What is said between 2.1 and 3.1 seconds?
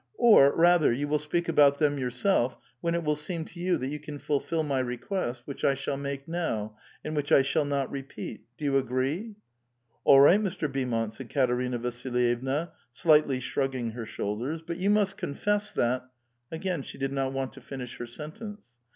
self when it